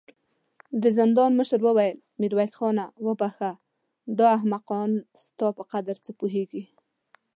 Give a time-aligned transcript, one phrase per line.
[0.81, 2.85] د زندان مشر وويل: ميرويس خانه!
[3.05, 3.51] وبخښه،
[4.17, 4.91] دا احمقان
[5.23, 6.63] ستا په قدر څه پوهېږې.